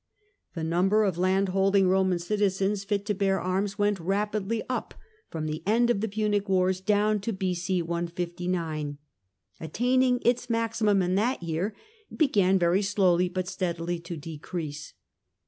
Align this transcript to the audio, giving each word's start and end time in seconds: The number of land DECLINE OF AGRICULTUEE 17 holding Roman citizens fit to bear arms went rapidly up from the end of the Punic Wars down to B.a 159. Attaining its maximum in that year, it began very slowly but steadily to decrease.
The 0.55 0.63
number 0.63 1.03
of 1.03 1.19
land 1.19 1.45
DECLINE 1.45 1.59
OF 1.59 1.73
AGRICULTUEE 1.75 1.81
17 1.83 1.83
holding 1.85 1.87
Roman 1.87 2.17
citizens 2.17 2.83
fit 2.83 3.05
to 3.05 3.13
bear 3.13 3.39
arms 3.39 3.77
went 3.77 3.99
rapidly 3.99 4.63
up 4.67 4.95
from 5.29 5.45
the 5.45 5.61
end 5.67 5.91
of 5.91 6.01
the 6.01 6.07
Punic 6.07 6.49
Wars 6.49 6.81
down 6.81 7.19
to 7.19 7.31
B.a 7.31 7.83
159. 7.83 8.97
Attaining 9.59 10.19
its 10.23 10.49
maximum 10.49 11.03
in 11.03 11.13
that 11.13 11.43
year, 11.43 11.75
it 12.09 12.17
began 12.17 12.57
very 12.57 12.81
slowly 12.81 13.29
but 13.29 13.47
steadily 13.47 13.99
to 13.99 14.17
decrease. 14.17 14.95